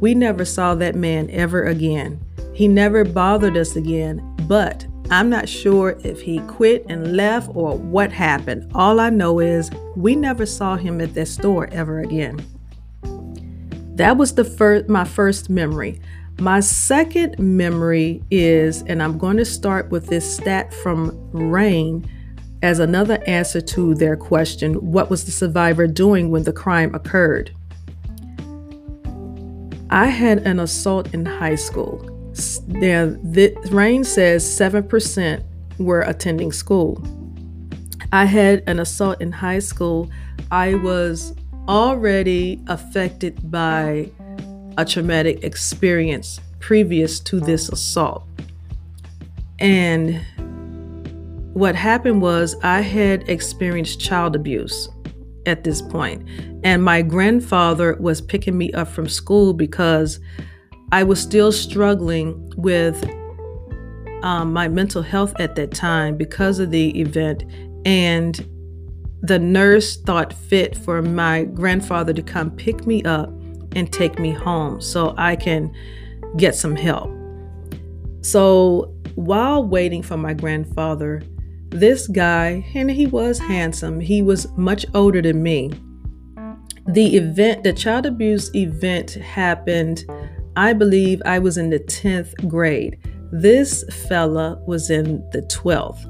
we 0.00 0.12
never 0.12 0.44
saw 0.44 0.74
that 0.74 0.96
man 0.96 1.30
ever 1.30 1.62
again. 1.62 2.20
He 2.52 2.66
never 2.66 3.04
bothered 3.04 3.56
us 3.56 3.76
again, 3.76 4.20
but 4.48 4.84
I'm 5.08 5.30
not 5.30 5.48
sure 5.48 5.96
if 6.02 6.20
he 6.20 6.40
quit 6.40 6.84
and 6.88 7.16
left 7.16 7.48
or 7.54 7.78
what 7.78 8.10
happened. 8.10 8.72
All 8.74 8.98
I 8.98 9.10
know 9.10 9.38
is 9.38 9.70
we 9.94 10.16
never 10.16 10.46
saw 10.46 10.74
him 10.74 11.00
at 11.00 11.14
that 11.14 11.28
store 11.28 11.68
ever 11.70 12.00
again. 12.00 12.44
That 13.94 14.16
was 14.16 14.34
the 14.34 14.44
first 14.44 14.88
my 14.88 15.04
first 15.04 15.48
memory. 15.48 16.00
My 16.40 16.58
second 16.58 17.38
memory 17.38 18.24
is, 18.32 18.82
and 18.82 19.00
I'm 19.00 19.16
going 19.16 19.36
to 19.36 19.44
start 19.44 19.90
with 19.90 20.08
this 20.08 20.36
stat 20.36 20.74
from 20.74 21.16
RAINN 21.30 22.04
as 22.62 22.80
another 22.80 23.22
answer 23.28 23.60
to 23.60 23.94
their 23.94 24.16
question 24.16 24.74
what 24.74 25.08
was 25.08 25.24
the 25.24 25.30
survivor 25.30 25.86
doing 25.86 26.32
when 26.32 26.42
the 26.42 26.52
crime 26.52 26.92
occurred? 26.96 27.54
I 29.90 30.06
had 30.06 30.46
an 30.46 30.60
assault 30.60 31.14
in 31.14 31.24
high 31.24 31.54
school. 31.54 31.98
Now, 32.68 33.16
the, 33.22 33.56
RAINN 33.70 34.04
says 34.04 34.44
7% 34.44 35.42
were 35.78 36.02
attending 36.02 36.52
school. 36.52 37.02
I 38.12 38.26
had 38.26 38.62
an 38.66 38.80
assault 38.80 39.20
in 39.20 39.32
high 39.32 39.60
school. 39.60 40.10
I 40.50 40.74
was 40.74 41.34
already 41.68 42.60
affected 42.66 43.50
by 43.50 44.10
a 44.76 44.84
traumatic 44.84 45.42
experience 45.42 46.40
previous 46.60 47.18
to 47.20 47.40
this 47.40 47.68
assault. 47.68 48.24
And 49.58 50.20
what 51.54 51.74
happened 51.74 52.22
was 52.22 52.56
I 52.62 52.82
had 52.82 53.28
experienced 53.28 54.00
child 54.00 54.36
abuse 54.36 54.88
at 55.48 55.64
this 55.64 55.82
point, 55.82 56.28
and 56.62 56.82
my 56.84 57.02
grandfather 57.02 57.96
was 57.98 58.20
picking 58.20 58.56
me 58.56 58.72
up 58.72 58.88
from 58.88 59.08
school 59.08 59.52
because 59.52 60.20
I 60.92 61.02
was 61.02 61.20
still 61.20 61.52
struggling 61.52 62.52
with 62.56 63.02
um, 64.22 64.52
my 64.52 64.68
mental 64.68 65.02
health 65.02 65.34
at 65.38 65.54
that 65.56 65.72
time 65.72 66.16
because 66.16 66.58
of 66.58 66.70
the 66.70 66.98
event. 66.98 67.44
And 67.84 68.36
the 69.22 69.38
nurse 69.38 69.96
thought 69.96 70.32
fit 70.32 70.76
for 70.76 71.02
my 71.02 71.44
grandfather 71.44 72.12
to 72.12 72.22
come 72.22 72.50
pick 72.50 72.86
me 72.86 73.02
up 73.04 73.28
and 73.74 73.92
take 73.92 74.18
me 74.18 74.30
home 74.30 74.80
so 74.80 75.14
I 75.16 75.36
can 75.36 75.74
get 76.36 76.54
some 76.54 76.76
help. 76.76 77.10
So 78.22 78.94
while 79.14 79.64
waiting 79.64 80.02
for 80.02 80.16
my 80.16 80.34
grandfather, 80.34 81.22
this 81.70 82.06
guy, 82.06 82.64
and 82.74 82.90
he 82.90 83.06
was 83.06 83.38
handsome, 83.38 84.00
he 84.00 84.22
was 84.22 84.46
much 84.56 84.86
older 84.94 85.22
than 85.22 85.42
me. 85.42 85.70
The 86.86 87.16
event, 87.16 87.64
the 87.64 87.72
child 87.72 88.06
abuse 88.06 88.54
event 88.54 89.12
happened 89.12 90.04
I 90.58 90.72
believe 90.72 91.22
I 91.24 91.38
was 91.38 91.56
in 91.56 91.70
the 91.70 91.78
10th 91.78 92.48
grade. 92.48 92.98
This 93.30 93.84
fella 94.08 94.60
was 94.66 94.90
in 94.90 95.24
the 95.30 95.42
12th. 95.42 96.04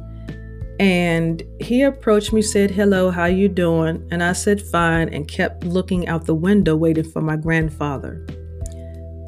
And 0.80 1.42
he 1.60 1.82
approached 1.82 2.32
me, 2.32 2.40
said, 2.40 2.70
Hello, 2.70 3.10
how 3.10 3.26
you 3.26 3.50
doing? 3.50 4.08
And 4.10 4.22
I 4.22 4.32
said, 4.32 4.62
Fine, 4.62 5.10
and 5.10 5.28
kept 5.28 5.64
looking 5.64 6.08
out 6.08 6.24
the 6.24 6.34
window 6.34 6.76
waiting 6.76 7.04
for 7.04 7.20
my 7.20 7.36
grandfather. 7.36 8.24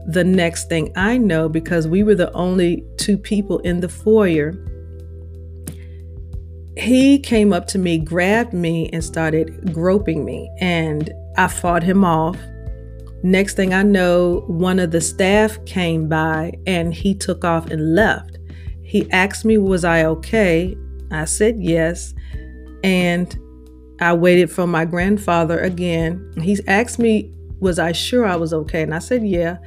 The 0.07 0.25
next 0.25 0.71
thing 0.71 0.91
I 0.97 1.19
know, 1.19 1.51
because 1.51 1.87
we 1.87 2.03
were 2.03 2.15
the 2.15 2.33
only 2.33 2.83
two 2.97 3.19
people 3.19 3.59
in 3.59 3.81
the 3.81 3.91
foyer, 3.91 4.53
he 6.77 7.19
came 7.19 7.53
up 7.53 7.67
to 7.69 7.79
me, 7.79 7.99
grabbed 7.99 8.53
me, 8.53 8.89
and 8.93 9.03
started 9.03 9.73
groping 9.73 10.25
me. 10.25 10.51
And 10.61 11.11
I 11.37 11.49
fought 11.49 11.83
him 11.83 12.05
off. 12.05 12.37
Next 13.23 13.55
thing 13.55 13.75
I 13.75 13.83
know, 13.83 14.45
one 14.47 14.79
of 14.79 14.93
the 14.93 15.01
staff 15.01 15.63
came 15.67 16.09
by 16.09 16.53
and 16.67 16.95
he 16.95 17.15
took 17.15 17.45
off 17.45 17.71
and 17.71 17.95
left. 17.95 18.39
He 18.83 19.11
asked 19.11 19.45
me, 19.45 19.59
Was 19.59 19.85
I 19.85 20.05
okay? 20.05 20.77
I 21.11 21.27
said 21.27 21.61
yes. 21.61 22.15
And 22.83 23.39
I 24.01 24.15
waited 24.15 24.51
for 24.51 24.67
my 24.67 24.87
grandfather 24.87 25.59
again. 25.59 26.33
He 26.41 26.59
asked 26.67 26.99
me, 26.99 27.31
Was 27.61 27.79
I 27.79 27.93
sure 27.93 28.25
I 28.25 28.37
was 28.37 28.55
okay? 28.55 28.83
And 28.83 28.95
I 28.95 29.01
said, 29.01 29.27
Yeah, 29.27 29.59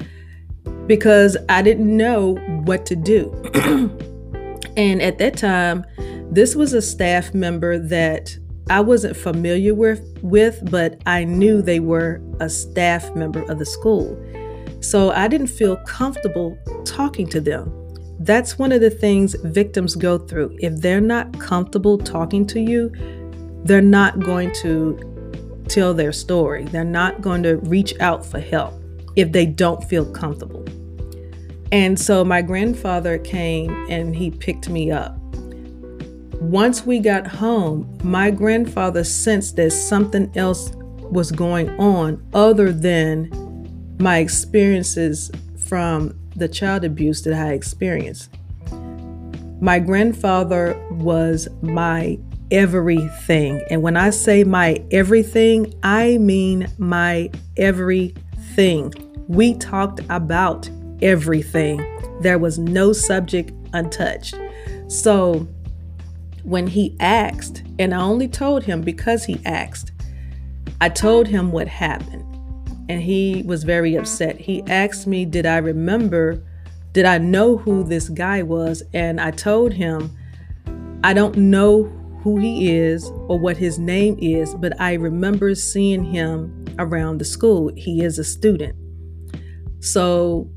because 0.88 1.38
I 1.50 1.62
didn't 1.62 1.96
know 1.96 2.36
what 2.66 2.86
to 2.88 2.96
do. 2.96 3.32
and 4.76 5.02
at 5.02 5.20
that 5.20 5.38
time, 5.38 5.86
this 6.34 6.56
was 6.56 6.74
a 6.74 6.82
staff 6.82 7.34
member 7.34 7.78
that 7.78 8.36
I 8.70 8.80
wasn't 8.80 9.16
familiar 9.16 9.76
with, 9.76 10.02
with, 10.24 10.60
but 10.72 11.00
I 11.06 11.26
knew 11.26 11.62
they 11.62 11.80
were 11.80 12.22
a 12.40 12.50
staff 12.50 13.14
member 13.16 13.44
of 13.52 13.60
the 13.60 13.66
school. 13.66 14.18
So 14.80 15.12
I 15.12 15.28
didn't 15.28 15.48
feel 15.48 15.78
comfortable 15.86 16.58
talking 16.86 17.28
to 17.30 17.40
them. 17.40 17.72
That's 18.20 18.58
one 18.58 18.72
of 18.72 18.82
the 18.82 18.90
things 18.90 19.36
victims 19.44 19.96
go 19.96 20.18
through. 20.18 20.58
If 20.60 20.82
they're 20.82 21.02
not 21.02 21.40
comfortable 21.40 21.98
talking 22.00 22.48
to 22.48 22.60
you, 22.60 22.92
they're 23.64 23.82
not 23.82 24.20
going 24.20 24.54
to 24.56 25.64
tell 25.68 25.94
their 25.94 26.12
story. 26.12 26.66
They're 26.66 26.84
not 26.84 27.22
going 27.22 27.44
to 27.44 27.58
reach 27.58 27.94
out 28.00 28.26
for 28.26 28.40
help 28.40 28.74
if 29.16 29.32
they 29.32 29.46
don't 29.46 29.84
feel 29.84 30.06
comfortable. 30.12 30.66
And 31.72 32.00
so 32.00 32.26
my 32.26 32.42
grandfather 32.42 33.20
came 33.20 33.72
and 33.90 34.16
he 34.16 34.32
picked 34.32 34.70
me 34.70 34.90
up. 34.90 35.18
Once 36.42 36.86
we 36.86 37.00
got 37.00 37.26
home, 37.28 37.98
my 38.04 38.32
grandfather 38.32 39.04
sensed 39.04 39.56
that 39.56 39.72
something 39.72 40.32
else 40.36 40.72
was 41.12 41.32
going 41.32 41.70
on 41.80 42.24
other 42.34 42.72
than 42.72 43.30
my 44.00 44.18
experiences 44.18 45.32
from 45.58 46.14
the 46.36 46.48
child 46.48 46.84
abuse 46.84 47.22
that 47.22 47.34
I 47.34 47.54
experienced. 47.54 48.30
My 49.62 49.80
grandfather 49.80 50.76
was 50.92 51.48
my 51.62 52.20
everything. 52.52 53.64
And 53.70 53.82
when 53.82 53.96
I 53.96 54.10
say 54.10 54.44
my 54.44 54.84
everything, 54.92 55.74
I 55.84 56.18
mean 56.18 56.68
my 56.78 57.32
everything. 57.58 58.94
We 59.28 59.54
talked 59.56 60.02
about 60.10 60.70
everything. 61.02 61.78
There 62.22 62.38
was 62.38 62.60
no 62.60 62.94
subject 62.94 63.52
untouched. 63.74 64.36
So 64.88 65.48
when 66.44 66.68
he 66.68 66.96
asked, 67.00 67.64
and 67.80 67.94
I 67.94 68.02
only 68.02 68.28
told 68.28 68.64
him 68.64 68.82
because 68.82 69.26
he 69.26 69.40
asked, 69.46 69.92
I 70.82 70.90
told 70.90 71.28
him 71.28 71.52
what 71.52 71.68
happened. 71.68 72.26
And 72.90 73.02
he 73.02 73.44
was 73.46 73.64
very 73.64 73.96
upset. 73.96 74.40
He 74.40 74.62
asked 74.68 75.08
me, 75.08 75.26
Did 75.26 75.46
I 75.46 75.58
remember? 75.58 76.44
Did 76.92 77.06
I 77.06 77.18
know 77.18 77.58
who 77.58 77.84
this 77.84 78.10
guy 78.10 78.44
was? 78.44 78.84
And 78.94 79.20
I 79.22 79.32
told 79.32 79.74
him, 79.74 80.16
I 81.04 81.14
don't 81.14 81.36
know 81.38 81.84
who 82.22 82.38
he 82.38 82.70
is 82.70 83.10
or 83.28 83.40
what 83.40 83.58
his 83.58 83.80
name 83.80 84.18
is, 84.20 84.54
but 84.56 84.80
I 84.80 84.94
remember 84.94 85.56
seeing 85.56 86.04
him 86.04 86.66
around 86.78 87.18
the 87.18 87.26
school. 87.26 87.72
He 87.76 88.04
is 88.04 88.20
a 88.20 88.24
student. 88.24 88.76
So 89.80 90.50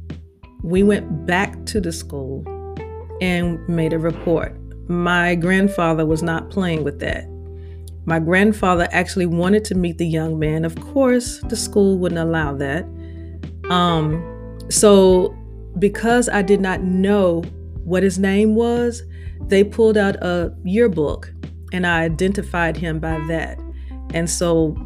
we 0.62 0.82
went 0.82 1.26
back 1.26 1.64
to 1.66 1.80
the 1.80 1.92
school 1.92 2.44
and 3.20 3.66
made 3.68 3.92
a 3.92 3.98
report. 3.98 4.56
My 4.88 5.34
grandfather 5.34 6.06
was 6.06 6.22
not 6.22 6.50
playing 6.50 6.84
with 6.84 7.00
that. 7.00 7.26
My 8.04 8.20
grandfather 8.20 8.86
actually 8.92 9.26
wanted 9.26 9.64
to 9.66 9.74
meet 9.74 9.98
the 9.98 10.06
young 10.06 10.38
man. 10.38 10.64
Of 10.64 10.80
course, 10.80 11.40
the 11.48 11.56
school 11.56 11.98
wouldn't 11.98 12.20
allow 12.20 12.54
that. 12.54 12.84
Um, 13.68 14.58
so, 14.70 15.36
because 15.78 16.28
I 16.28 16.42
did 16.42 16.60
not 16.60 16.82
know 16.82 17.42
what 17.84 18.02
his 18.02 18.18
name 18.18 18.54
was, 18.54 19.02
they 19.48 19.64
pulled 19.64 19.96
out 19.96 20.16
a 20.16 20.54
yearbook 20.64 21.32
and 21.72 21.86
I 21.86 22.02
identified 22.02 22.76
him 22.76 23.00
by 23.00 23.18
that. 23.28 23.58
And 24.14 24.30
so 24.30 24.76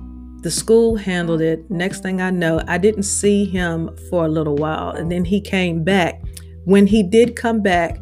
the 0.43 0.51
school 0.51 0.97
handled 0.97 1.43
it. 1.43 1.71
Next 1.71 2.03
thing 2.03 2.21
I 2.23 2.31
know, 2.31 2.63
I 2.67 2.79
didn't 2.79 3.03
see 3.03 3.45
him 3.45 3.95
for 4.09 4.25
a 4.25 4.29
little 4.29 4.57
while. 4.57 4.91
And 4.91 5.11
then 5.13 5.25
he 5.25 5.41
came 5.41 5.85
back. 5.85 6.23
When 6.65 6.87
he 6.87 7.03
did 7.03 7.37
come 7.37 7.63
back, 7.63 8.01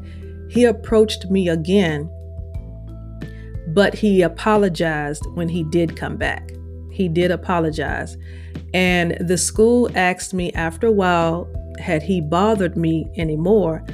he 0.48 0.64
approached 0.64 1.30
me 1.30 1.48
again, 1.48 2.10
but 3.68 3.94
he 3.94 4.22
apologized 4.22 5.24
when 5.34 5.48
he 5.48 5.62
did 5.64 5.96
come 5.96 6.16
back. 6.16 6.50
He 6.90 7.08
did 7.08 7.30
apologize. 7.30 8.16
And 8.74 9.16
the 9.20 9.38
school 9.38 9.90
asked 9.94 10.34
me 10.34 10.52
after 10.52 10.86
a 10.86 10.92
while, 10.92 11.48
had 11.78 12.02
he 12.02 12.20
bothered 12.20 12.76
me 12.76 13.06
anymore? 13.16 13.84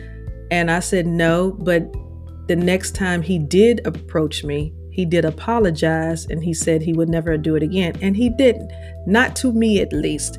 And 0.50 0.70
I 0.70 0.80
said 0.80 1.06
no, 1.06 1.52
but 1.60 1.92
the 2.46 2.56
next 2.56 2.94
time 2.94 3.22
he 3.22 3.38
did 3.38 3.86
approach 3.86 4.44
me, 4.44 4.72
he 4.90 5.04
did 5.04 5.24
apologize 5.24 6.26
and 6.26 6.42
he 6.42 6.54
said 6.54 6.80
he 6.80 6.92
would 6.92 7.08
never 7.08 7.36
do 7.36 7.56
it 7.56 7.62
again. 7.62 7.96
And 8.00 8.16
he 8.16 8.28
didn't, 8.30 8.70
not 9.06 9.34
to 9.36 9.52
me 9.52 9.80
at 9.80 9.92
least. 9.92 10.38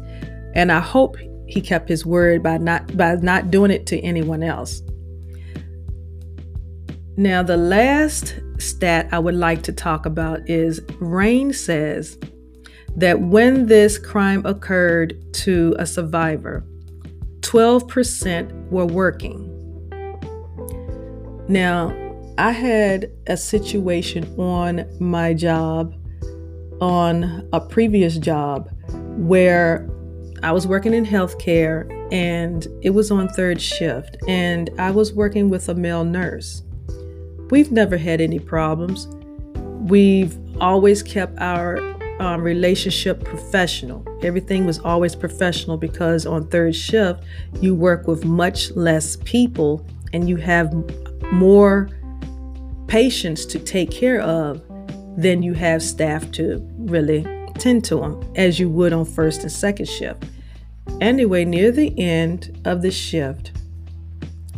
And 0.53 0.72
I 0.72 0.79
hope 0.79 1.17
he 1.48 1.62
kept 1.62 1.89
his 1.89 2.05
word 2.05 2.41
by 2.41 2.57
not 2.57 2.95
by 2.95 3.15
not 3.15 3.51
doing 3.51 3.69
it 3.69 3.86
to 3.88 4.00
anyone 4.00 4.43
else. 4.43 4.81
Now, 7.17 7.43
the 7.43 7.55
last 7.55 8.36
stat 8.57 9.07
I 9.12 9.19
would 9.19 9.36
like 9.36 9.63
to 9.63 9.72
talk 9.72 10.05
about 10.05 10.50
is 10.50 10.81
RAINN 11.00 11.53
says 11.53 12.17
that 12.98 13.22
when 13.22 13.67
this 13.67 13.98
crime 13.98 14.45
occurred 14.45 15.15
to 15.36 15.75
a 15.79 15.86
survivor, 15.86 16.65
12% 17.39 18.69
were 18.69 18.86
working. 18.86 19.51
Now, 21.48 21.95
I 22.38 22.51
had 22.51 23.10
a 23.27 23.38
situation 23.38 24.25
on 24.38 24.86
my 25.00 25.34
job, 25.34 25.95
on 26.81 27.48
a 27.53 27.62
previous 27.62 28.17
job, 28.17 28.69
where 29.17 29.89
I 30.44 30.51
was 30.51 30.68
working 30.68 30.94
in 30.94 31.05
healthcare 31.05 31.90
and 32.11 32.68
it 32.81 32.90
was 32.90 33.09
on 33.09 33.29
third 33.29 33.61
shift, 33.61 34.18
and 34.27 34.70
I 34.77 34.92
was 34.92 35.13
working 35.13 35.50
with 35.50 35.70
a 35.70 35.75
male 35.75 36.03
nurse. 36.03 36.61
We've 37.50 37.72
never 37.72 37.98
had 37.98 38.22
any 38.22 38.40
problems. 38.40 39.08
We've 39.90 40.38
always 40.62 41.03
kept 41.03 41.38
our 41.40 41.79
um, 42.20 42.42
relationship 42.42 43.24
professional. 43.24 44.05
Everything 44.24 44.66
was 44.66 44.79
always 44.79 45.16
professional 45.16 45.77
because 45.77 46.25
on 46.25 46.48
third 46.48 46.75
shift, 46.75 47.24
you 47.62 47.75
work 47.75 48.08
with 48.08 48.25
much 48.25 48.72
less 48.72 49.18
people 49.18 49.86
and 50.14 50.29
you 50.29 50.38
have 50.38 50.74
more 51.31 51.90
patients 52.88 53.46
to 53.48 53.60
take 53.60 53.92
care 53.92 54.22
of 54.22 54.62
than 55.18 55.44
you 55.44 55.53
have 55.53 55.81
staff 55.81 56.31
to 56.31 56.66
really 56.77 57.25
tend 57.58 57.84
to 57.86 57.98
them 57.98 58.34
as 58.36 58.60
you 58.60 58.70
would 58.70 58.94
on 58.94 59.05
first 59.05 59.42
and 59.42 59.51
second 59.51 59.88
shift. 59.88 60.24
Anyway, 61.01 61.44
near 61.46 61.72
the 61.72 61.98
end 62.00 62.60
of 62.66 62.81
the 62.81 62.92
shift, 62.92 63.51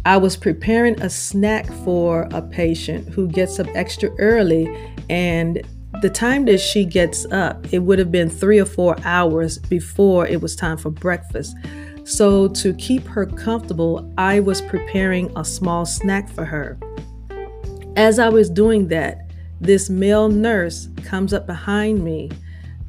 I 0.08 0.16
was 0.16 0.38
preparing 0.38 1.02
a 1.02 1.10
snack 1.10 1.68
for 1.84 2.30
a 2.32 2.42
patient 2.42 3.10
who 3.10 3.28
gets 3.28 3.60
up 3.60 3.68
extra 3.76 4.10
early, 4.20 4.66
and 5.10 5.62
the 6.02 6.10
time 6.10 6.46
that 6.46 6.60
she 6.60 6.86
gets 6.86 7.26
up, 7.26 7.74
it 7.74 7.80
would 7.80 8.00
have 8.00 8.10
been 8.10 8.30
three 8.30 8.58
or 8.58 8.66
four 8.66 8.96
hours 9.04 9.58
before 9.58 10.26
it 10.26 10.42
was 10.42 10.56
time 10.56 10.78
for 10.78 10.92
breakfast. 10.92 11.58
So, 12.06 12.48
to 12.48 12.74
keep 12.76 13.06
her 13.06 13.26
comfortable, 13.26 14.10
I 14.18 14.40
was 14.40 14.62
preparing 14.62 15.30
a 15.36 15.44
small 15.44 15.86
snack 15.86 16.30
for 16.30 16.46
her. 16.46 16.80
As 17.98 18.18
I 18.18 18.30
was 18.30 18.50
doing 18.50 18.88
that, 18.88 19.30
this 19.60 19.90
male 19.90 20.30
nurse 20.30 20.88
comes 21.04 21.34
up 21.34 21.46
behind 21.46 22.02
me, 22.02 22.32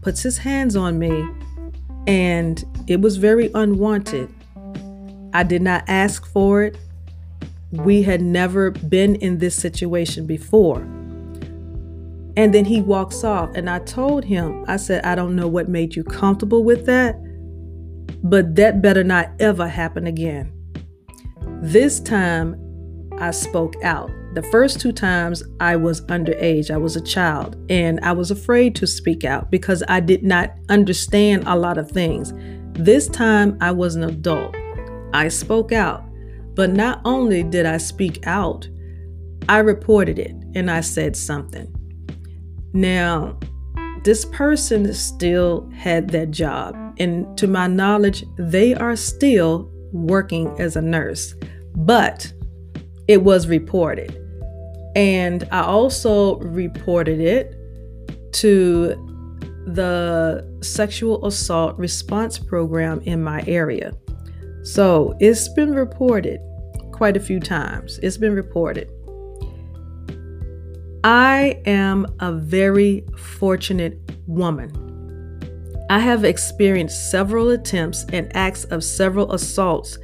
puts 0.03 0.23
his 0.23 0.39
hands 0.39 0.77
on 0.77 1.01
me, 1.01 1.29
and 2.07 2.65
it 2.87 3.01
was 3.01 3.17
very 3.17 3.51
unwanted. 3.57 4.33
I 5.35 5.43
did 5.43 5.63
not 5.63 5.83
ask 5.89 6.25
for 6.25 6.63
it. 6.63 6.79
We 7.71 8.03
had 8.03 8.23
never 8.23 8.71
been 8.71 9.17
in 9.17 9.39
this 9.39 9.55
situation 9.55 10.27
before. 10.27 10.81
And 12.37 12.55
then 12.55 12.65
he 12.65 12.81
walks 12.81 13.25
off, 13.25 13.51
and 13.55 13.69
I 13.69 13.81
told 13.81 14.25
him, 14.25 14.65
I 14.69 14.77
said, 14.77 15.05
I 15.05 15.15
don't 15.15 15.35
know 15.35 15.49
what 15.49 15.69
made 15.69 15.97
you 15.97 16.05
comfortable 16.05 16.63
with 16.63 16.87
that, 16.87 17.17
but 18.23 18.55
that 18.55 18.81
better 18.81 19.03
not 19.03 19.31
ever 19.41 19.67
happen 19.69 20.07
again. 20.07 20.53
This 21.61 21.99
time, 21.99 22.57
I 23.19 23.33
spoke 23.33 23.75
out. 23.83 24.11
The 24.35 24.43
first 24.45 24.81
two 24.81 24.93
times 24.93 25.43
I 25.59 25.75
was 25.75 26.03
underage, 26.03 26.71
I 26.71 26.77
was 26.77 26.95
a 26.95 27.01
child, 27.01 27.57
and 27.69 27.99
I 28.05 28.13
was 28.13 28.31
afraid 28.31 28.77
to 28.77 28.87
speak 28.87 29.25
out 29.25 29.51
because 29.51 29.83
I 29.89 29.99
did 29.99 30.23
not 30.23 30.53
understand 30.69 31.43
a 31.47 31.57
lot 31.57 31.77
of 31.77 31.91
things. 31.91 32.33
This 32.75 33.09
time 33.09 33.59
I 33.61 33.73
was 33.73 33.97
an 33.97 34.05
adult. 34.05 34.55
I 35.13 35.27
spoke 35.29 35.73
out, 35.73 36.05
but 36.59 36.71
not 36.71 37.01
only 37.05 37.45
did 37.45 37.67
I 37.67 37.77
speak 37.77 38.27
out, 38.27 38.69
I 39.49 39.59
reported 39.59 40.19
it 40.19 40.35
and 40.57 40.69
I 40.69 40.81
said 40.81 41.15
something. 41.15 41.73
Now, 42.73 43.39
this 44.03 44.25
person 44.25 44.93
still 44.93 45.71
had 45.71 46.09
that 46.09 46.33
job, 46.33 46.75
and 46.99 47.39
to 47.39 47.47
my 47.47 47.69
knowledge, 47.69 48.25
they 48.39 48.75
are 48.75 48.97
still 48.97 49.71
working 49.93 50.49
as 50.59 50.75
a 50.75 50.83
nurse. 50.83 51.33
But 51.77 52.33
it 53.07 53.23
was 53.23 53.47
reported. 53.47 54.21
And 54.97 55.47
I 55.53 55.61
also 55.61 56.39
reported 56.41 57.21
it 57.21 57.55
to 58.33 58.97
the 59.65 60.59
sexual 60.61 61.25
assault 61.25 61.79
response 61.79 62.37
program 62.37 63.01
in 63.03 63.23
my 63.23 63.45
area. 63.47 63.93
So 64.65 65.17
it's 65.21 65.49
been 65.51 65.73
reported 65.73 66.41
quite 66.99 67.17
a 67.17 67.21
few 67.21 67.39
times. 67.39 67.99
It's 68.03 68.17
been 68.17 68.35
reported. 68.35 68.91
I 71.05 71.63
am 71.65 72.07
a 72.19 72.33
very 72.33 73.07
fortunate 73.17 73.99
woman. 74.27 74.69
I 75.89 76.01
have 76.01 76.25
experienced 76.25 77.11
several 77.11 77.51
attempts 77.51 78.05
and 78.13 78.35
acts 78.37 78.65
of 78.65 78.83
several 78.83 79.33
assaults 79.33 79.97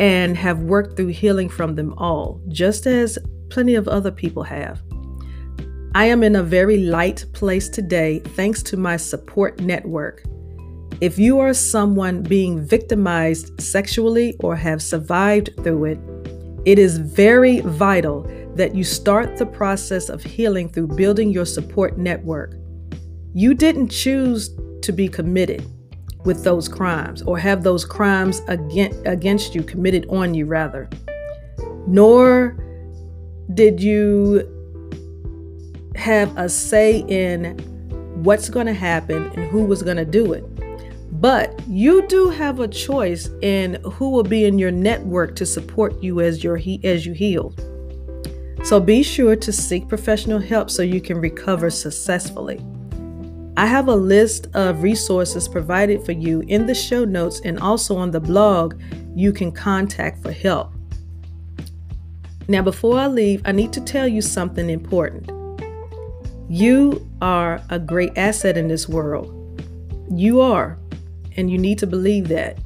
and 0.00 0.36
have 0.38 0.60
worked 0.60 0.96
through 0.96 1.08
healing 1.08 1.50
from 1.50 1.74
them 1.74 1.92
all, 1.98 2.40
just 2.48 2.86
as 2.86 3.18
plenty 3.50 3.74
of 3.74 3.86
other 3.86 4.10
people 4.10 4.42
have. 4.42 4.80
I 5.94 6.06
am 6.06 6.22
in 6.22 6.34
a 6.34 6.42
very 6.42 6.78
light 6.78 7.26
place 7.34 7.68
today 7.68 8.20
thanks 8.20 8.62
to 8.64 8.78
my 8.78 8.96
support 8.96 9.60
network. 9.60 10.24
If 11.00 11.18
you 11.18 11.38
are 11.40 11.52
someone 11.52 12.22
being 12.22 12.60
victimized 12.60 13.60
sexually 13.60 14.34
or 14.40 14.56
have 14.56 14.82
survived 14.82 15.50
through 15.62 15.84
it, 15.84 15.98
it 16.64 16.78
is 16.78 16.98
very 16.98 17.60
vital 17.60 18.22
that 18.54 18.74
you 18.74 18.84
start 18.84 19.36
the 19.36 19.46
process 19.46 20.08
of 20.08 20.22
healing 20.22 20.68
through 20.68 20.88
building 20.88 21.30
your 21.30 21.46
support 21.46 21.98
network. 21.98 22.54
You 23.34 23.54
didn't 23.54 23.88
choose 23.88 24.50
to 24.82 24.92
be 24.92 25.08
committed 25.08 25.64
with 26.24 26.44
those 26.44 26.68
crimes 26.68 27.22
or 27.22 27.38
have 27.38 27.62
those 27.62 27.84
crimes 27.84 28.42
against, 28.48 28.98
against 29.06 29.54
you 29.54 29.62
committed 29.62 30.06
on 30.10 30.34
you, 30.34 30.46
rather. 30.46 30.88
Nor 31.86 32.56
did 33.54 33.80
you 33.80 34.54
have 35.94 36.36
a 36.36 36.48
say 36.48 37.04
in 37.08 37.56
what's 38.22 38.48
going 38.48 38.66
to 38.66 38.74
happen 38.74 39.30
and 39.36 39.50
who 39.50 39.64
was 39.64 39.82
going 39.82 39.96
to 39.96 40.04
do 40.04 40.32
it. 40.32 40.44
But 41.20 41.60
you 41.66 42.06
do 42.06 42.28
have 42.30 42.60
a 42.60 42.68
choice 42.68 43.28
in 43.42 43.74
who 43.82 44.10
will 44.10 44.22
be 44.22 44.44
in 44.44 44.58
your 44.58 44.70
network 44.70 45.34
to 45.36 45.46
support 45.46 46.00
you 46.00 46.20
as 46.20 46.44
your 46.44 46.60
as 46.84 47.04
you 47.06 47.12
heal. 47.12 47.52
So 48.62 48.78
be 48.78 49.02
sure 49.02 49.34
to 49.34 49.52
seek 49.52 49.88
professional 49.88 50.38
help 50.38 50.70
so 50.70 50.82
you 50.82 51.00
can 51.00 51.20
recover 51.20 51.70
successfully. 51.70 52.64
I 53.56 53.66
have 53.66 53.88
a 53.88 53.96
list 53.96 54.46
of 54.54 54.84
resources 54.84 55.48
provided 55.48 56.04
for 56.04 56.12
you 56.12 56.40
in 56.46 56.66
the 56.66 56.74
show 56.74 57.04
notes 57.04 57.40
and 57.44 57.58
also 57.58 57.96
on 57.96 58.12
the 58.12 58.20
blog 58.20 58.80
you 59.16 59.32
can 59.32 59.50
contact 59.50 60.22
for 60.22 60.30
help. 60.30 60.72
Now, 62.46 62.62
before 62.62 62.96
I 62.96 63.08
leave, 63.08 63.42
I 63.44 63.50
need 63.52 63.72
to 63.72 63.80
tell 63.80 64.06
you 64.06 64.22
something 64.22 64.70
important. 64.70 65.30
You 66.48 67.10
are 67.20 67.60
a 67.68 67.80
great 67.80 68.16
asset 68.16 68.56
in 68.56 68.68
this 68.68 68.88
world. 68.88 69.34
You 70.10 70.40
are, 70.40 70.78
and 71.38 71.50
you 71.50 71.56
need 71.56 71.78
to 71.78 71.86
believe 71.86 72.28
that. 72.28 72.58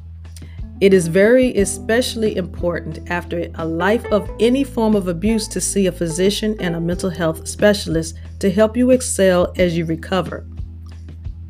It 0.80 0.92
is 0.92 1.06
very 1.06 1.54
especially 1.58 2.36
important 2.36 3.08
after 3.08 3.46
a 3.54 3.64
life 3.64 4.04
of 4.06 4.28
any 4.40 4.64
form 4.64 4.96
of 4.96 5.06
abuse 5.06 5.46
to 5.48 5.60
see 5.60 5.86
a 5.86 5.92
physician 5.92 6.56
and 6.58 6.74
a 6.74 6.80
mental 6.80 7.10
health 7.10 7.46
specialist 7.46 8.18
to 8.40 8.50
help 8.50 8.76
you 8.76 8.90
excel 8.90 9.52
as 9.56 9.78
you 9.78 9.84
recover. 9.84 10.44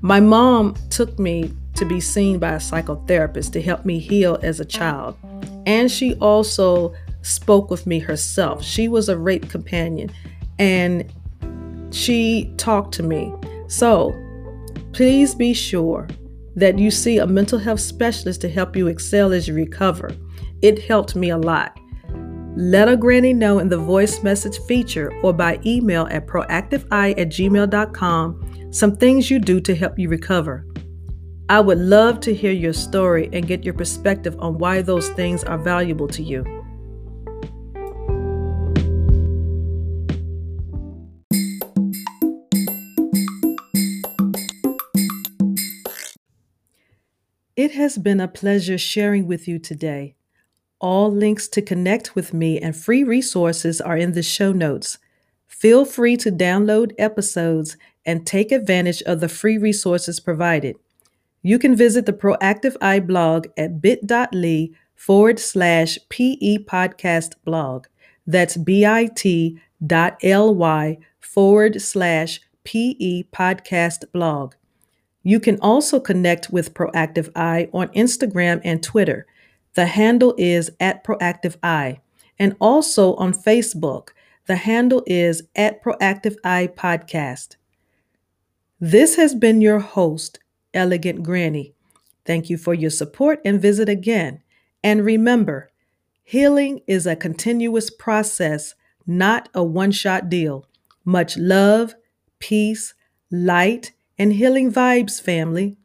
My 0.02 0.20
mom 0.20 0.74
took 0.90 1.18
me 1.18 1.54
to 1.76 1.86
be 1.86 1.98
seen 1.98 2.38
by 2.38 2.52
a 2.52 2.56
psychotherapist 2.56 3.52
to 3.52 3.62
help 3.62 3.86
me 3.86 3.98
heal 3.98 4.38
as 4.42 4.60
a 4.60 4.66
child, 4.66 5.16
and 5.64 5.90
she 5.90 6.14
also 6.16 6.92
spoke 7.22 7.70
with 7.70 7.86
me 7.86 8.00
herself. 8.00 8.62
She 8.62 8.88
was 8.88 9.08
a 9.08 9.16
rape 9.16 9.48
companion 9.48 10.10
and 10.58 11.10
she 11.90 12.52
talked 12.56 12.92
to 12.94 13.02
me. 13.02 13.32
So 13.68 14.12
please 14.92 15.34
be 15.34 15.54
sure 15.54 16.08
that 16.56 16.78
you 16.78 16.90
see 16.90 17.18
a 17.18 17.26
mental 17.26 17.58
health 17.58 17.80
specialist 17.80 18.40
to 18.42 18.48
help 18.48 18.76
you 18.76 18.88
excel 18.88 19.32
as 19.32 19.48
you 19.48 19.54
recover. 19.54 20.10
It 20.60 20.82
helped 20.82 21.16
me 21.16 21.30
a 21.30 21.38
lot. 21.38 21.78
Let 22.54 22.88
a 22.88 22.96
granny 22.96 23.32
know 23.32 23.58
in 23.58 23.68
the 23.68 23.78
voice 23.78 24.22
message 24.22 24.58
feature 24.68 25.12
or 25.22 25.32
by 25.32 25.58
email 25.64 26.06
at 26.10 26.26
proactiveeye 26.26 27.18
at 27.18 27.28
gmail.com 27.28 28.68
some 28.70 28.96
things 28.96 29.30
you 29.30 29.38
do 29.38 29.60
to 29.60 29.74
help 29.74 29.98
you 29.98 30.08
recover. 30.08 30.66
I 31.48 31.60
would 31.60 31.78
love 31.78 32.20
to 32.20 32.34
hear 32.34 32.52
your 32.52 32.72
story 32.72 33.28
and 33.32 33.46
get 33.46 33.64
your 33.64 33.74
perspective 33.74 34.36
on 34.38 34.58
why 34.58 34.80
those 34.80 35.10
things 35.10 35.44
are 35.44 35.58
valuable 35.58 36.08
to 36.08 36.22
you. 36.22 36.61
It 47.62 47.70
has 47.74 47.96
been 47.96 48.18
a 48.18 48.26
pleasure 48.26 48.76
sharing 48.76 49.28
with 49.28 49.46
you 49.46 49.60
today. 49.60 50.16
All 50.80 51.12
links 51.12 51.46
to 51.46 51.62
connect 51.62 52.16
with 52.16 52.34
me 52.34 52.58
and 52.58 52.74
free 52.74 53.04
resources 53.04 53.80
are 53.80 53.96
in 53.96 54.14
the 54.14 54.22
show 54.24 54.50
notes. 54.50 54.98
Feel 55.46 55.84
free 55.84 56.16
to 56.16 56.32
download 56.32 56.90
episodes 56.98 57.76
and 58.04 58.26
take 58.26 58.50
advantage 58.50 59.00
of 59.02 59.20
the 59.20 59.28
free 59.28 59.58
resources 59.58 60.18
provided. 60.18 60.74
You 61.40 61.60
can 61.60 61.76
visit 61.76 62.04
the 62.04 62.12
Proactive 62.12 62.76
Eye 62.80 62.98
blog 62.98 63.46
at 63.56 63.80
bit.ly 63.80 64.70
forward 64.96 65.38
slash 65.38 66.00
PE 66.08 66.64
podcast 66.64 67.34
blog. 67.44 67.86
That's 68.26 68.56
bit.ly 68.56 69.56
forward 71.20 71.80
slash 71.80 72.40
PE 72.64 73.22
podcast 73.32 74.10
blog. 74.10 74.54
You 75.22 75.38
can 75.38 75.58
also 75.60 76.00
connect 76.00 76.50
with 76.50 76.74
Proactive 76.74 77.30
Eye 77.36 77.68
on 77.72 77.88
Instagram 77.88 78.60
and 78.64 78.82
Twitter. 78.82 79.26
The 79.74 79.86
handle 79.86 80.34
is 80.36 80.70
at 80.80 81.04
Proactive 81.04 81.56
Eye. 81.62 82.00
And 82.38 82.56
also 82.60 83.14
on 83.14 83.32
Facebook, 83.32 84.08
the 84.46 84.56
handle 84.56 85.02
is 85.06 85.44
at 85.54 85.82
Proactive 85.82 86.36
Eye 86.44 86.68
Podcast. 86.74 87.56
This 88.80 89.14
has 89.14 89.34
been 89.34 89.60
your 89.60 89.78
host, 89.78 90.40
Elegant 90.74 91.22
Granny. 91.22 91.74
Thank 92.24 92.50
you 92.50 92.56
for 92.56 92.74
your 92.74 92.90
support 92.90 93.40
and 93.44 93.62
visit 93.62 93.88
again. 93.88 94.42
And 94.82 95.04
remember, 95.04 95.70
healing 96.24 96.80
is 96.88 97.06
a 97.06 97.14
continuous 97.14 97.90
process, 97.90 98.74
not 99.06 99.48
a 99.54 99.62
one 99.62 99.92
shot 99.92 100.28
deal. 100.28 100.66
Much 101.04 101.36
love, 101.36 101.94
peace, 102.40 102.94
light, 103.30 103.92
and 104.18 104.32
Healing 104.34 104.72
Vibes 104.72 105.20
family. 105.20 105.76